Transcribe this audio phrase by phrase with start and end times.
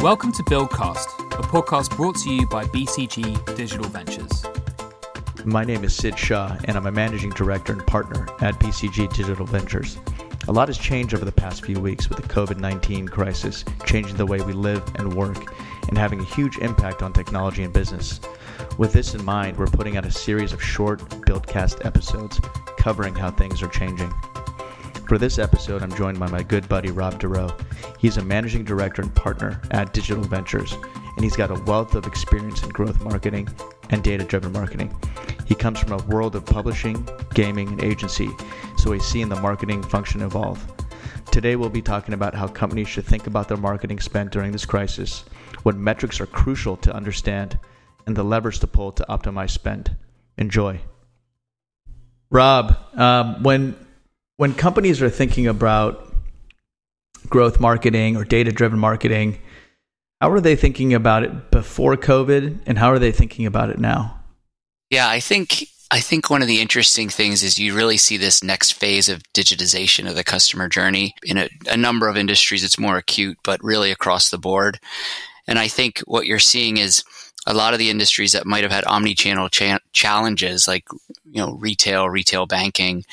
[0.00, 1.08] Welcome to Buildcast,
[1.40, 4.44] a podcast brought to you by BCG Digital Ventures.
[5.44, 9.44] My name is Sid Shah, and I'm a managing director and partner at BCG Digital
[9.44, 9.98] Ventures.
[10.46, 14.16] A lot has changed over the past few weeks with the COVID 19 crisis, changing
[14.16, 15.52] the way we live and work,
[15.88, 18.20] and having a huge impact on technology and business.
[18.78, 22.40] With this in mind, we're putting out a series of short Buildcast episodes
[22.76, 24.14] covering how things are changing.
[25.08, 27.50] For this episode, I'm joined by my good buddy Rob Derow.
[27.98, 32.06] He's a managing director and partner at Digital Ventures, and he's got a wealth of
[32.06, 33.48] experience in growth marketing
[33.90, 34.96] and data driven marketing.
[35.46, 38.30] He comes from a world of publishing, gaming, and agency,
[38.76, 40.64] so he's seen the marketing function evolve.
[41.32, 44.64] Today, we'll be talking about how companies should think about their marketing spend during this
[44.64, 45.24] crisis,
[45.62, 47.58] what metrics are crucial to understand,
[48.06, 49.96] and the levers to pull to optimize spend.
[50.38, 50.80] Enjoy.
[52.30, 53.86] Rob, um, when
[54.36, 56.07] when companies are thinking about
[57.30, 59.38] growth marketing or data driven marketing,
[60.20, 63.78] how are they thinking about it before COVID and how are they thinking about it
[63.78, 64.20] now?
[64.90, 68.42] Yeah, I think I think one of the interesting things is you really see this
[68.42, 72.62] next phase of digitization of the customer journey in a, a number of industries.
[72.62, 74.80] It's more acute, but really across the board.
[75.46, 77.02] And I think what you're seeing is
[77.46, 80.84] a lot of the industries that might have had omni-channel cha- challenges, like
[81.24, 83.04] you know retail, retail banking,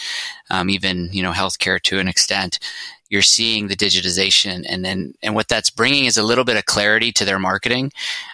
[0.49, 2.59] um, even you know healthcare to an extent,
[3.09, 6.65] you're seeing the digitization, and then and what that's bringing is a little bit of
[6.65, 7.91] clarity to their marketing.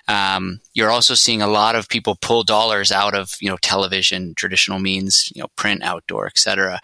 [0.08, 4.34] Um, you're also seeing a lot of people pull dollars out of you know television,
[4.36, 6.80] traditional means, you know print, outdoor, etc.,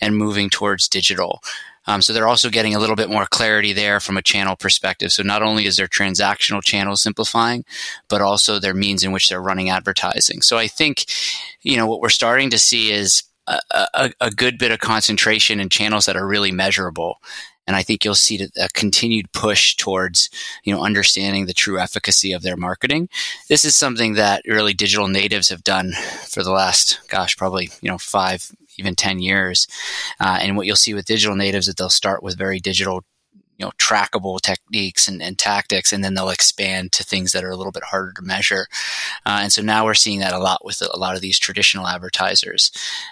[0.00, 1.40] and moving towards digital.
[1.86, 5.12] Um, so they're also getting a little bit more clarity there from a channel perspective.
[5.12, 7.64] So not only is their transactional channel simplifying,
[8.08, 10.42] but also their means in which they're running advertising.
[10.42, 11.06] So I think,
[11.62, 15.68] you know, what we're starting to see is a, a, good bit of concentration in
[15.68, 17.20] channels that are really measurable.
[17.66, 20.30] And I think you'll see a continued push towards,
[20.64, 23.08] you know, understanding the true efficacy of their marketing.
[23.48, 25.92] This is something that really digital natives have done
[26.26, 29.68] for the last, gosh, probably, you know, five, even 10 years.
[30.18, 33.04] Uh, and what you'll see with digital natives is that they'll start with very digital
[33.62, 37.56] know trackable techniques and, and, tactics and then they'll expand to things that are a
[37.56, 38.66] little bit harder to measure.
[39.26, 41.86] Uh, and so now we're seeing that a lot with a lot of these traditional
[41.86, 42.70] advertisers.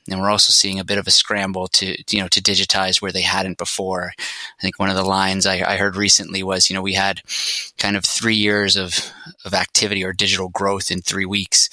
[0.08, 3.12] And we're also seeing a bit of a scramble to you know to digitize where
[3.12, 4.12] they hadn't before.
[4.18, 7.22] I think one of the lines I, I heard recently was you know we had
[7.78, 9.12] kind of three years of
[9.44, 11.68] of activity or digital growth in three weeks.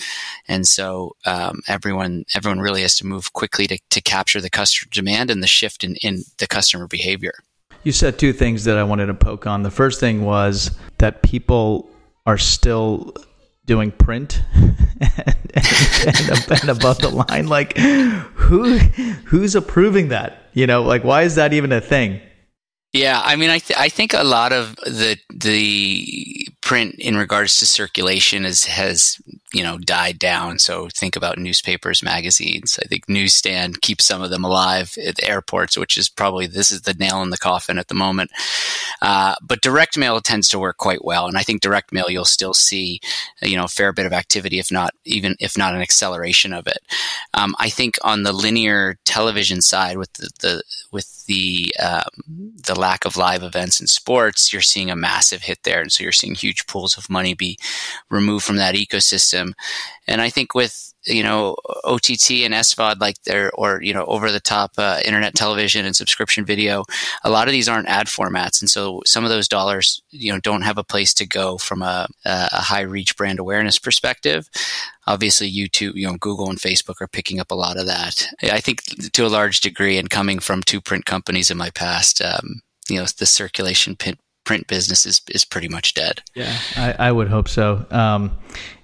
[0.48, 4.90] And so um, everyone everyone really has to move quickly to, to capture the customer
[4.92, 7.34] demand and the shift in, in the customer behavior
[7.84, 9.64] you said two things that I wanted to poke on.
[9.64, 11.90] The first thing was that people
[12.26, 13.14] are still
[13.66, 14.80] doing print and,
[15.56, 17.48] and, and, above the line.
[17.48, 20.44] Like, who who's approving that?
[20.54, 22.22] You know, like why is that even a thing?
[22.94, 27.58] Yeah, I mean, I th- I think a lot of the the print in regards
[27.58, 29.18] to circulation is, has
[29.54, 30.60] you know died down.
[30.60, 32.78] So think about newspapers, magazines.
[32.84, 36.82] I think newsstand keeps some of them alive at airports, which is probably this is
[36.82, 38.32] the nail in the coffin at the moment.
[39.02, 42.26] Uh, but direct mail tends to work quite well, and I think direct mail you'll
[42.26, 43.00] still see
[43.42, 46.68] you know a fair bit of activity, if not even if not an acceleration of
[46.68, 46.80] it.
[47.34, 52.10] Um, I think on the linear television side, with the, the with the um,
[52.66, 56.04] the lack of live events and sports, you're seeing a massive hit there, and so
[56.04, 57.60] you're seeing huge pools of money be
[58.10, 59.54] removed from that ecosystem.
[60.08, 64.32] And I think with you know OTT and SVOD like there or you know over
[64.32, 66.84] the top uh, internet television and subscription video,
[67.24, 70.40] a lot of these aren't ad formats, and so some of those dollars you know
[70.40, 74.50] don't have a place to go from a, a high reach brand awareness perspective.
[75.06, 78.28] Obviously, YouTube, you know, Google and Facebook are picking up a lot of that.
[78.44, 78.82] I think
[79.14, 82.98] to a large degree, and coming from two print companies in my past, um, you
[82.98, 86.24] know, the circulation print print business is, is pretty much dead.
[86.34, 87.86] Yeah, I, I would hope so.
[87.92, 88.38] Um,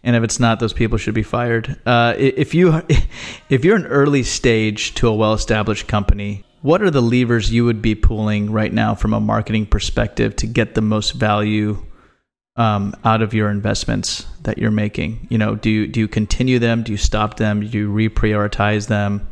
[0.04, 1.80] and if it's not, those people should be fired.
[1.86, 2.84] Uh, if you
[3.50, 7.64] if you're an early stage to a well established company, what are the levers you
[7.64, 11.84] would be pulling right now from a marketing perspective to get the most value
[12.58, 15.28] um, out of your investments that you're making?
[15.30, 16.84] You know, do you, do you continue them?
[16.84, 17.62] Do you stop them?
[17.62, 19.26] Do you reprioritize them?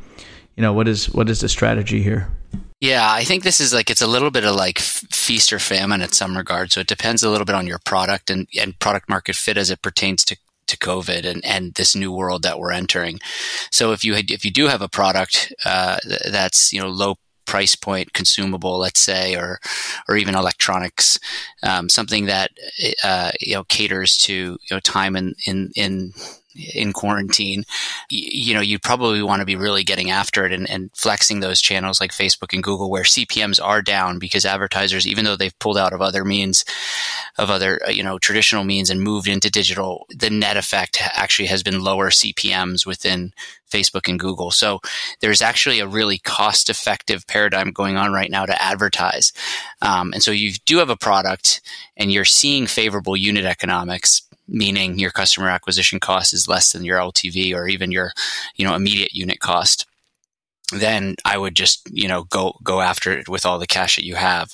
[0.56, 2.30] You know, what is what is the strategy here?
[2.81, 6.01] Yeah, I think this is like it's a little bit of like feast or famine
[6.01, 6.72] at some regard.
[6.72, 9.69] So it depends a little bit on your product and, and product market fit as
[9.69, 10.38] it pertains to
[10.68, 13.19] to COVID and, and this new world that we're entering.
[13.72, 15.98] So if you if you do have a product uh,
[16.30, 19.60] that's you know low price point consumable, let's say, or
[20.10, 21.19] or even electronics,
[21.62, 22.50] um, something that
[23.04, 26.13] uh, you know caters to you know time in in in
[26.56, 27.63] in quarantine,
[28.09, 31.62] you, know, you'd probably want to be really getting after it and, and, flexing those
[31.62, 35.77] channels like Facebook and Google where CPMs are down because advertisers, even though they've pulled
[35.77, 36.65] out of other means,
[37.38, 41.48] of other, uh, you know, traditional means and moved into digital, the net effect actually
[41.48, 43.33] has been lower CPMs within
[43.71, 44.51] Facebook and Google.
[44.51, 44.81] So
[45.21, 49.31] there's actually a really cost effective paradigm going on right now to advertise.
[49.81, 51.62] Um, and so you do have a product
[51.95, 57.00] and you're seeing favorable unit economics meaning your customer acquisition cost is less than your
[57.00, 58.12] LTV or even your,
[58.56, 59.88] you know, immediate unit cost,
[60.71, 64.06] then I would just, you know, go go after it with all the cash that
[64.06, 64.53] you have.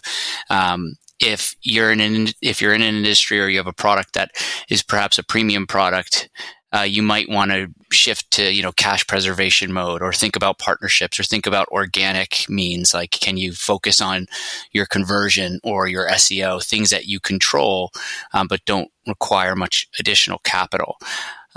[0.50, 4.14] Um, if you're in an if you're in an industry or you have a product
[4.14, 4.32] that
[4.70, 6.30] is perhaps a premium product
[6.74, 10.60] uh, you might want to shift to you know cash preservation mode or think about
[10.60, 14.28] partnerships or think about organic means like can you focus on
[14.74, 17.92] your conversion or your seo things that you control
[18.34, 20.98] um, but don't require much additional capital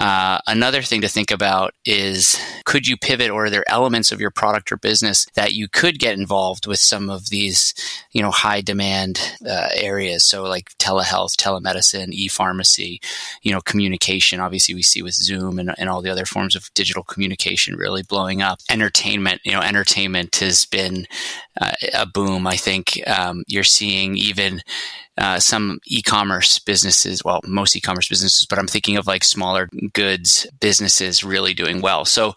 [0.00, 4.20] uh, another thing to think about is could you pivot or are there elements of
[4.20, 7.74] your product or business that you could get involved with some of these,
[8.12, 10.24] you know, high demand uh, areas?
[10.24, 12.98] So like telehealth, telemedicine, e-pharmacy,
[13.42, 14.40] you know, communication.
[14.40, 18.02] Obviously we see with Zoom and, and all the other forms of digital communication really
[18.02, 18.60] blowing up.
[18.70, 21.06] Entertainment, you know, entertainment has been
[21.60, 22.46] uh, a boom.
[22.46, 24.62] I think um, you're seeing even
[25.20, 30.46] uh, some e-commerce businesses, well, most e-commerce businesses, but I'm thinking of like smaller goods
[30.60, 32.06] businesses really doing well.
[32.06, 32.34] So,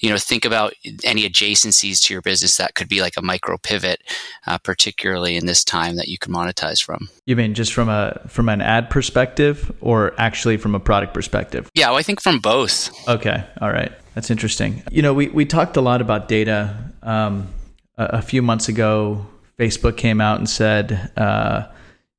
[0.00, 3.56] you know, think about any adjacencies to your business that could be like a micro
[3.56, 4.02] pivot,
[4.48, 7.08] uh, particularly in this time that you can monetize from.
[7.24, 11.70] You mean just from a from an ad perspective, or actually from a product perspective?
[11.74, 12.90] Yeah, well, I think from both.
[13.08, 14.82] Okay, all right, that's interesting.
[14.90, 16.74] You know, we we talked a lot about data.
[17.02, 17.48] Um,
[17.96, 19.24] a, a few months ago,
[19.56, 21.12] Facebook came out and said.
[21.16, 21.66] Uh,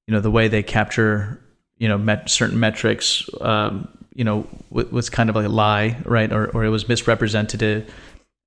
[0.07, 1.42] you know the way they capture
[1.78, 6.02] you know met certain metrics um, you know w- was kind of like a lie
[6.06, 6.31] right?
[6.31, 7.92] Or, or it was misrepresented.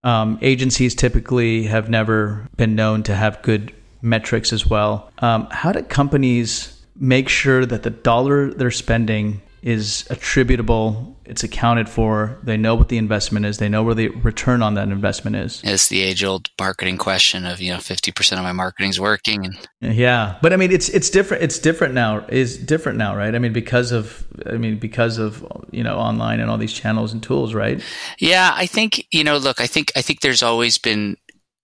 [0.04, 5.10] Um, agencies typically have never been known to have good metrics as well.
[5.18, 11.90] Um, how do companies make sure that the dollar they're spending is attributable it's accounted
[11.90, 15.36] for they know what the investment is they know where the return on that investment
[15.36, 15.60] is.
[15.62, 19.44] It's the age old marketing question of you know 50% of my marketing is working
[19.44, 23.34] and yeah but i mean it's it's different it's different now is different now right?
[23.34, 27.12] I mean because of i mean because of you know online and all these channels
[27.12, 27.82] and tools right?
[28.18, 31.16] Yeah i think you know look i think i think there's always been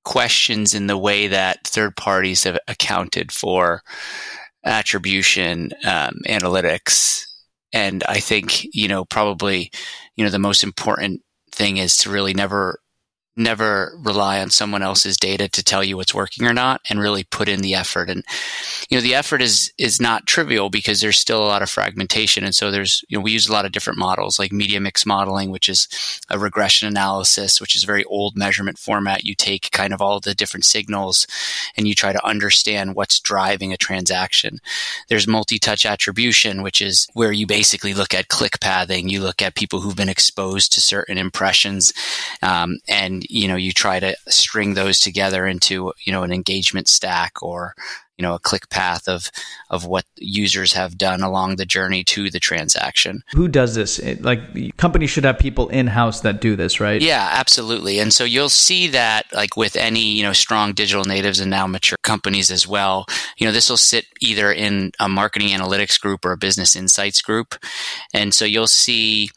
[0.05, 3.83] questions in the way that third parties have accounted for
[4.63, 7.25] attribution um, analytics
[7.75, 9.71] and I think, you know, probably,
[10.17, 11.21] you know, the most important
[11.53, 12.79] thing is to really never
[13.37, 17.25] never rely on someone else's data to tell you what's working or not and really
[17.25, 18.09] put in the effort.
[18.09, 18.25] And
[18.89, 22.45] you know the effort is is not trivial because there's still a lot of fragmentation.
[22.45, 25.05] And so there's you know we use a lot of different models like media mix
[25.05, 25.89] modeling which is
[26.31, 29.25] a regression analysis which is a very old measurement format.
[29.25, 31.27] You take kind of all the different signals
[31.77, 34.61] and you try to understand what's driving a transaction.
[35.09, 39.09] There's multi-touch attribution which is where you basically look at click pathing.
[39.09, 41.93] You look at people who've been exposed to certain impressions.
[42.43, 46.89] Um, and you know you try to string those together into you know an engagement
[46.89, 47.75] stack or
[48.17, 49.31] you know a click path of
[49.71, 53.23] of what users have done along the journey to the transaction.
[53.33, 54.01] Who does this?
[54.21, 57.01] Like companies should have people in house that do this right?
[57.01, 57.99] Yeah absolutely.
[57.99, 61.67] And so you'll see that like with any you know strong digital natives and now
[61.67, 66.25] mature companies as well you know this will sit either in a marketing analytics group
[66.25, 67.55] or a business insights group.
[68.13, 69.31] And so you'll see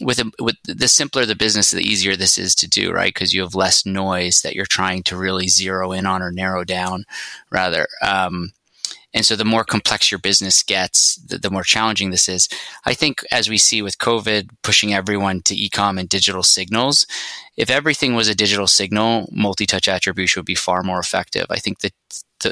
[0.00, 3.14] with a, with the simpler the business, the easier this is to do, right?
[3.14, 6.64] Because you have less noise that you're trying to really zero in on or narrow
[6.64, 7.04] down,
[7.50, 7.86] rather.
[8.02, 8.52] Um,
[9.14, 12.50] and so the more complex your business gets, the, the, more challenging this is.
[12.84, 17.06] I think as we see with COVID pushing everyone to ecom and digital signals,
[17.56, 21.46] if everything was a digital signal, multi-touch attribution would be far more effective.
[21.48, 21.94] I think that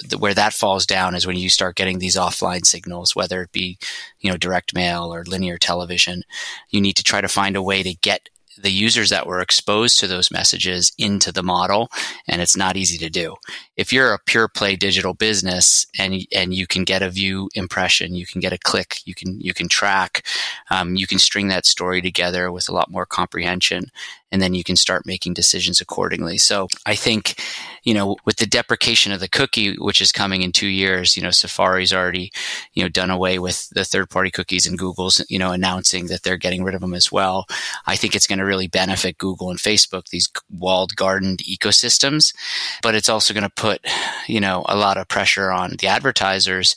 [0.09, 3.53] the, where that falls down is when you start getting these offline signals, whether it
[3.53, 3.79] be,
[4.21, 6.23] you know, direct mail or linear television.
[6.71, 9.99] You need to try to find a way to get the users that were exposed
[9.99, 11.89] to those messages into the model
[12.29, 13.35] and it's not easy to do
[13.77, 18.15] if you're a pure play digital business and and you can get a view impression
[18.15, 20.25] you can get a click you can you can track
[20.71, 23.91] um, you can string that story together with a lot more comprehension
[24.33, 26.39] and then you can start making decisions accordingly.
[26.39, 27.41] So I think,
[27.85, 31.23] you know, with the deprecation of the cookie, which is coming in two years, you
[31.23, 32.33] know, Safari's already,
[32.73, 36.23] you know, done away with the third party cookies and Google's, you know, announcing that
[36.23, 37.47] they're getting rid of them as well.
[37.87, 42.35] I think it's going to really benefit Google and Facebook, these walled garden ecosystems,
[42.83, 43.87] but it's also going to put,
[44.27, 46.75] you know, a lot of pressure on the advertisers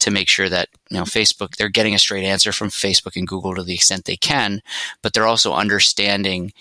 [0.00, 3.28] to make sure that, you know, Facebook, they're getting a straight answer from Facebook and
[3.28, 4.60] Google to the extent they can,
[5.02, 6.52] but they're also understanding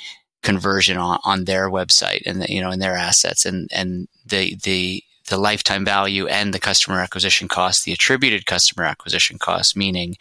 [0.45, 4.55] conversion on, on their website and the, you know in their assets and and the
[4.63, 10.15] the the lifetime value and the customer acquisition cost, the attributed customer acquisition cost, meaning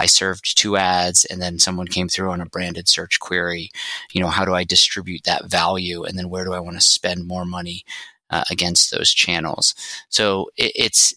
[0.00, 3.70] I served two ads and then someone came through on a branded search query.
[4.10, 6.02] You know, how do I distribute that value?
[6.02, 7.84] And then where do I want to spend more money
[8.30, 9.76] uh, against those channels?
[10.08, 11.14] So it, it's,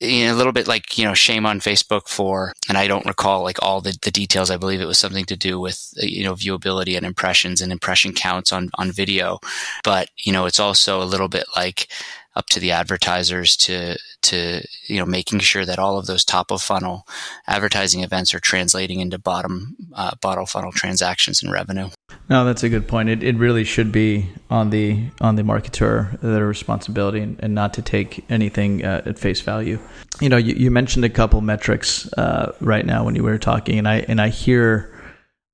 [0.00, 3.06] you know, a little bit like, you know, shame on Facebook for, and I don't
[3.06, 4.50] recall like all the, the details.
[4.50, 8.12] I believe it was something to do with, you know, viewability and impressions and impression
[8.12, 9.38] counts on, on video.
[9.82, 11.88] But, you know, it's also a little bit like,
[12.36, 16.50] up to the advertisers to to you know making sure that all of those top
[16.50, 17.06] of funnel
[17.46, 21.88] advertising events are translating into bottom uh, bottom funnel transactions and revenue.
[22.28, 23.10] No, that's a good point.
[23.10, 27.74] It, it really should be on the on the marketer their responsibility and, and not
[27.74, 29.78] to take anything uh, at face value.
[30.20, 33.78] You know, you, you mentioned a couple metrics uh, right now when you were talking,
[33.78, 34.90] and I and I hear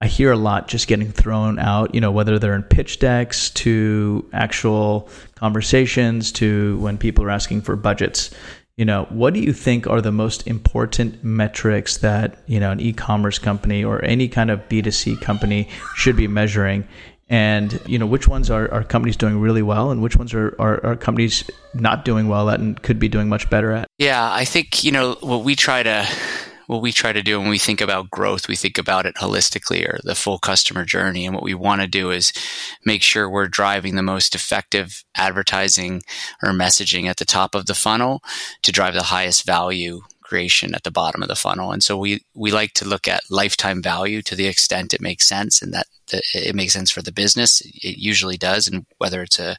[0.00, 3.50] I hear a lot just getting thrown out, you know, whether they're in pitch decks
[3.50, 8.30] to actual conversations to when people are asking for budgets.
[8.80, 12.80] You know, what do you think are the most important metrics that, you know, an
[12.80, 16.88] e-commerce company or any kind of B2C company should be measuring?
[17.28, 20.56] And, you know, which ones are, are companies doing really well and which ones are,
[20.58, 21.44] are, are companies
[21.74, 23.86] not doing well at and could be doing much better at?
[23.98, 26.08] Yeah, I think, you know, what we try to
[26.70, 29.84] what we try to do when we think about growth, we think about it holistically
[29.84, 31.26] or the full customer journey.
[31.26, 32.32] And what we want to do is
[32.84, 36.02] make sure we're driving the most effective advertising
[36.44, 38.22] or messaging at the top of the funnel
[38.62, 41.72] to drive the highest value creation at the bottom of the funnel.
[41.72, 45.26] And so we, we like to look at lifetime value to the extent it makes
[45.26, 47.60] sense and that it makes sense for the business.
[47.60, 48.68] It usually does.
[48.68, 49.56] And whether it's a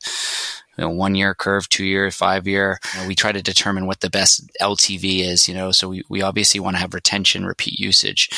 [0.78, 2.80] you know, one year curve, two year, five year.
[2.94, 6.04] You know, we try to determine what the best LTV is, you know, so we,
[6.10, 8.30] we obviously want to have retention, repeat usage,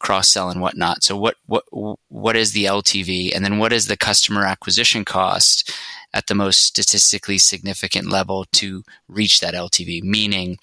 [0.00, 1.04] cross sell and whatnot.
[1.04, 1.64] So what, what,
[2.08, 3.34] what is the LTV?
[3.34, 5.72] And then what is the customer acquisition cost
[6.16, 10.02] at the most statistically significant level to reach that LTV?
[10.02, 10.58] Meaning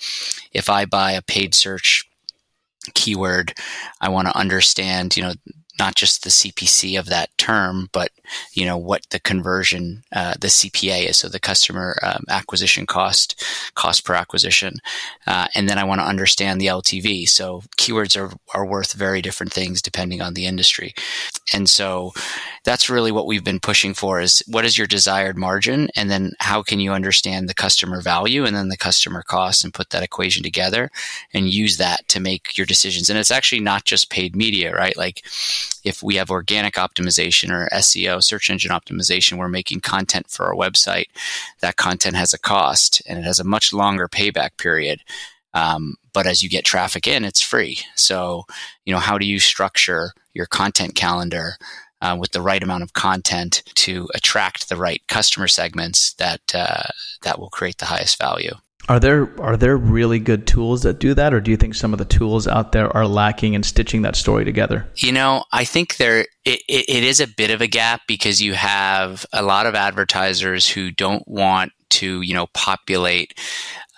[0.51, 2.05] if I buy a paid search
[2.95, 3.53] keyword,
[4.01, 5.33] I want to understand, you know,
[5.79, 8.11] not just the CPC of that term, but
[8.53, 13.43] you know what the conversion, uh, the CPA is, so the customer um, acquisition cost,
[13.75, 14.75] cost per acquisition,
[15.25, 17.27] uh, and then I want to understand the LTV.
[17.27, 20.93] So keywords are are worth very different things depending on the industry,
[21.53, 22.13] and so
[22.63, 26.33] that's really what we've been pushing for: is what is your desired margin, and then
[26.39, 30.03] how can you understand the customer value and then the customer cost, and put that
[30.03, 30.91] equation together,
[31.33, 33.09] and use that to make your decisions.
[33.09, 34.95] And it's actually not just paid media, right?
[34.95, 35.23] Like
[35.84, 40.55] if we have organic optimization or SEO, search engine optimization, we're making content for our
[40.55, 41.08] website.
[41.62, 45.01] That content has a cost and it has a much longer payback period.
[45.53, 47.79] Um, but as you get traffic in, it's free.
[47.96, 48.46] So,
[48.86, 51.58] you know, how do you structure your content calendar
[52.01, 56.84] uh, with the right amount of content to attract the right customer segments that uh,
[57.22, 58.53] that will create the highest value?
[58.89, 61.93] Are there are there really good tools that do that, or do you think some
[61.93, 64.87] of the tools out there are lacking in stitching that story together?
[64.95, 68.53] You know, I think there it, it is a bit of a gap because you
[68.53, 73.39] have a lot of advertisers who don't want to you know populate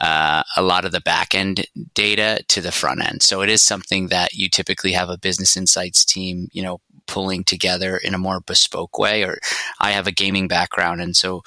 [0.02, 3.24] uh, a lot of the back end data to the front end.
[3.24, 7.44] So it is something that you typically have a business insights team, you know, pulling
[7.44, 9.24] together in a more bespoke way.
[9.24, 9.38] Or
[9.80, 11.44] I have a gaming background, and so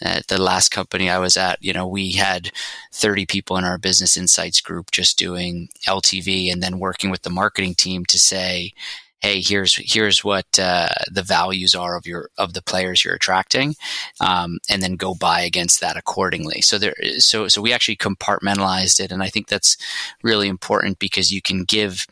[0.00, 2.50] at the last company I was at, you know, we had
[2.92, 7.30] 30 people in our business insights group just doing LTV, and then working with the
[7.30, 8.72] marketing team to say,
[9.22, 13.74] hey here's here's what uh, the values are of your of the players you're attracting
[14.20, 19.00] um, and then go buy against that accordingly so there so so we actually compartmentalized
[19.00, 19.76] it and i think that's
[20.22, 22.06] really important because you can give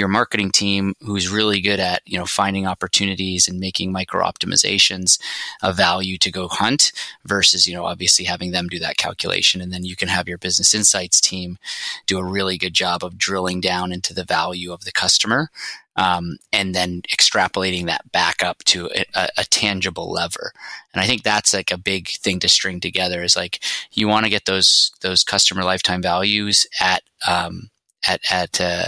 [0.00, 5.20] your marketing team who's really good at you know finding opportunities and making micro optimizations
[5.62, 6.90] of value to go hunt
[7.26, 10.38] versus you know obviously having them do that calculation and then you can have your
[10.38, 11.58] business insights team
[12.06, 15.50] do a really good job of drilling down into the value of the customer
[15.96, 20.52] um, and then extrapolating that back up to a, a, tangible lever.
[20.94, 24.24] And I think that's like a big thing to string together is like you want
[24.24, 27.70] to get those those customer lifetime values at um,
[28.06, 28.84] at at uh,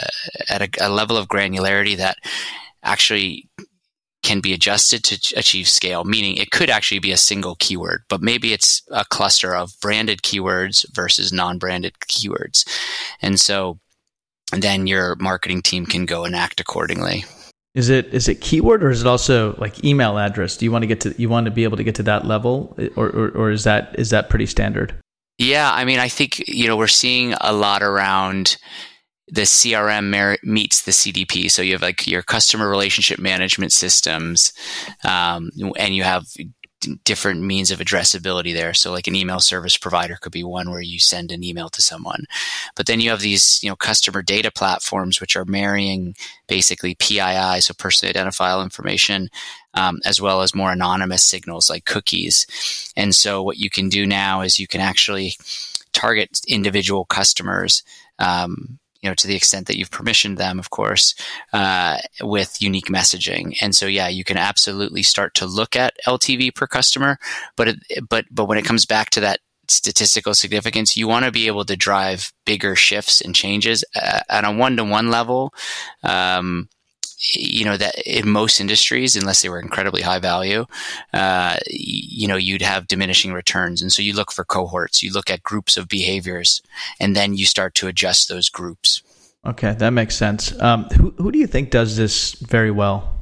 [0.49, 2.19] at a, a level of granularity that
[2.83, 3.49] actually
[4.23, 8.23] can be adjusted to achieve scale, meaning it could actually be a single keyword, but
[8.23, 12.67] maybe it's a cluster of branded keywords versus non branded keywords.
[13.21, 13.79] And so
[14.53, 17.25] then your marketing team can go and act accordingly.
[17.75, 20.57] Is it is it keyword or is it also like email address?
[20.57, 22.27] Do you want to get to you want to be able to get to that
[22.27, 24.95] level or, or, or is that is that pretty standard?
[25.39, 28.59] Yeah, I mean, I think you know we're seeing a lot around
[29.33, 31.51] the CRM meets the CDP.
[31.51, 34.53] So you have like your customer relationship management systems,
[35.05, 36.27] um, and you have
[37.05, 38.75] different means of addressability there.
[38.75, 41.81] So like an email service provider could be one where you send an email to
[41.81, 42.25] someone.
[42.75, 46.15] But then you have these, you know, customer data platforms which are marrying
[46.47, 49.31] basically PII, so personally identifiable information,
[49.75, 52.93] um, as well as more anonymous signals like cookies.
[52.97, 55.35] And so what you can do now is you can actually
[55.93, 57.83] target individual customers
[58.19, 61.15] um, you know, to the extent that you've permissioned them, of course,
[61.53, 63.57] uh, with unique messaging.
[63.61, 67.19] And so, yeah, you can absolutely start to look at LTV per customer,
[67.57, 71.33] but it, but but when it comes back to that statistical significance, you want to
[71.33, 75.53] be able to drive bigger shifts and changes uh, at a one to one level.
[76.03, 76.69] Um,
[77.35, 80.67] you know that in most industries unless they were incredibly high value
[81.13, 83.81] uh, you know you'd have diminishing returns.
[83.81, 85.03] And so you look for cohorts.
[85.03, 86.63] You look at groups of behaviors
[86.99, 89.03] and then you start to adjust those groups.
[89.47, 90.59] Okay that makes sense.
[90.61, 93.15] Um, who, who do you think does this very well?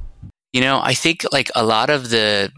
[0.53, 2.51] You know i think like a lot of the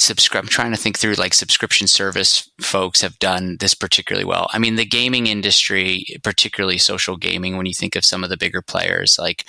[0.00, 0.44] subscribe.
[0.44, 4.48] I'm trying to think through like subscription service folks have done this particularly well.
[4.52, 8.36] I mean, the gaming industry, particularly social gaming, when you think of some of the
[8.36, 9.44] bigger players like,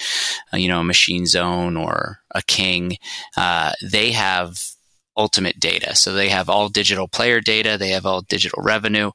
[0.54, 2.98] uh, you know, Machine Zone or a King,
[3.38, 4.72] uh, they have
[5.18, 5.96] ultimate data.
[5.96, 9.12] So they have all digital player data, they have all digital revenue.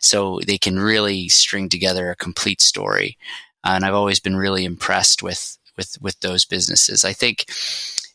[0.00, 3.18] So they can really string together a complete story.
[3.64, 7.04] And I've always been really impressed with with with those businesses.
[7.04, 7.46] I think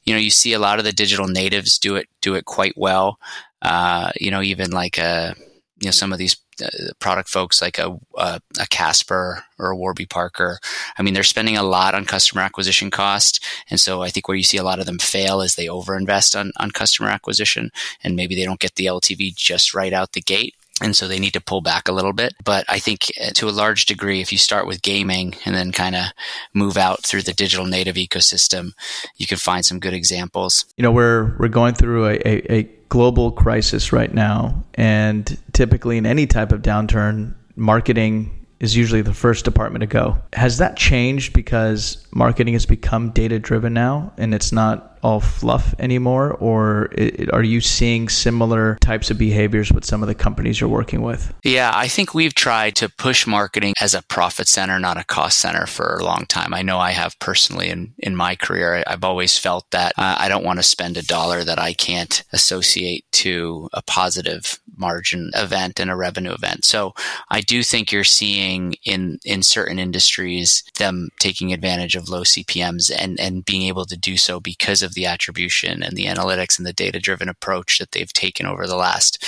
[0.03, 2.73] you know you see a lot of the digital natives do it do it quite
[2.77, 3.19] well.
[3.61, 5.33] Uh, you know, even like a uh,
[5.79, 6.67] you know some of these uh,
[6.99, 10.59] product folks like a, a, a Casper or a Warby Parker.
[10.97, 14.37] I mean, they're spending a lot on customer acquisition cost, and so I think where
[14.37, 17.71] you see a lot of them fail is they overinvest on on customer acquisition,
[18.03, 20.55] and maybe they don't get the LTV just right out the gate.
[20.81, 22.33] And so they need to pull back a little bit.
[22.43, 25.71] But I think uh, to a large degree, if you start with gaming and then
[25.71, 26.05] kind of
[26.53, 28.73] move out through the digital native ecosystem,
[29.17, 30.65] you can find some good examples.
[30.77, 34.63] You know, we're, we're going through a, a, a global crisis right now.
[34.73, 40.17] And typically in any type of downturn, marketing is usually the first department to go.
[40.33, 45.73] Has that changed because marketing has become data driven now and it's not all fluff
[45.79, 50.59] anymore, or it, are you seeing similar types of behaviors with some of the companies
[50.59, 51.33] you're working with?
[51.43, 55.39] Yeah, I think we've tried to push marketing as a profit center, not a cost
[55.39, 56.53] center for a long time.
[56.53, 58.83] I know I have personally in, in my career.
[58.87, 62.23] I've always felt that uh, I don't want to spend a dollar that I can't
[62.33, 66.65] associate to a positive margin event and a revenue event.
[66.65, 66.93] So
[67.29, 72.91] I do think you're seeing in in certain industries them taking advantage of low CPMs
[72.97, 76.57] and and being able to do so because of of the attribution and the analytics
[76.57, 79.25] and the data driven approach that they've taken over the last,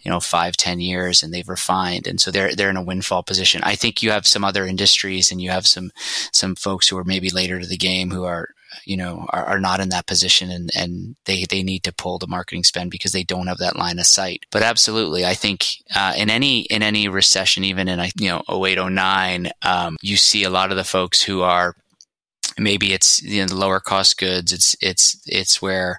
[0.00, 2.06] you know, five, ten years and they've refined.
[2.06, 3.60] And so they're, they're in a windfall position.
[3.62, 5.92] I think you have some other industries and you have some,
[6.32, 8.48] some folks who are maybe later to the game who are,
[8.84, 12.18] you know, are, are not in that position and, and they, they need to pull
[12.18, 14.46] the marketing spend because they don't have that line of sight.
[14.50, 18.90] But absolutely, I think, uh, in any, in any recession, even in, you know, 08,
[18.90, 21.76] 09, um, you see a lot of the folks who are
[22.58, 24.52] maybe it's you know the lower cost goods.
[24.52, 25.98] It's it's it's where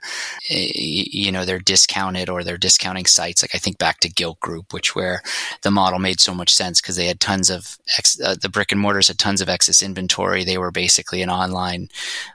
[0.50, 3.42] eh, you know they're discounted or they're discounting sites.
[3.42, 5.22] Like i think back to Gilt Groupe which where
[5.62, 8.72] the model made so much sense because they had tons of ex, uh, the brick
[8.72, 10.44] and mortars had tons of excess inventory.
[10.44, 11.90] They were basically an online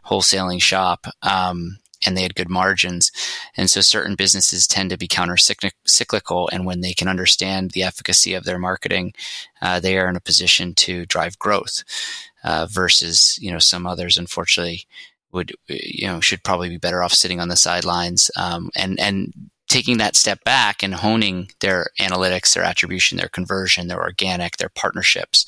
[0.06, 1.06] wholesaling shop.
[1.22, 3.12] Um, and they had good margins.
[3.56, 6.48] And so certain businesses tend to be counter cyclical.
[6.52, 9.12] And when they can understand the efficacy of their marketing,
[9.62, 11.84] uh, they are in a position to drive growth
[12.44, 14.86] uh, versus you know some others unfortunately
[15.32, 19.32] would you know should probably be better off sitting on the sidelines um, and and
[19.70, 24.68] taking that step back and honing their analytics, their attribution, their conversion, their organic, their
[24.68, 25.46] partnerships.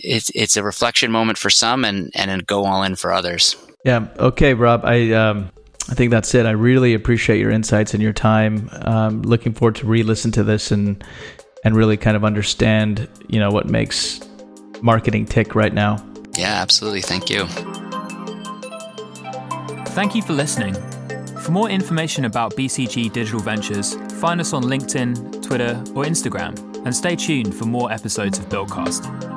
[0.00, 3.56] It's it's a reflection moment for some and and a go all in for others.
[3.84, 4.06] Yeah.
[4.18, 4.84] Okay, Rob.
[4.84, 5.50] I um,
[5.88, 6.46] I think that's it.
[6.46, 8.68] I really appreciate your insights and your time.
[8.82, 11.02] Um, looking forward to re-listen to this and
[11.64, 14.20] and really kind of understand you know what makes
[14.82, 16.04] marketing tick right now.
[16.36, 17.02] Yeah, absolutely.
[17.02, 17.46] Thank you.
[19.94, 20.74] Thank you for listening.
[21.40, 26.94] For more information about BCG Digital Ventures, find us on LinkedIn, Twitter, or Instagram, and
[26.94, 29.35] stay tuned for more episodes of Buildcast.